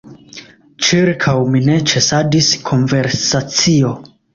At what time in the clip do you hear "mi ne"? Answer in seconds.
1.57-1.77